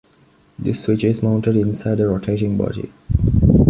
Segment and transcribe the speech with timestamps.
[0.57, 2.91] This switch is mounted inside a rotating body.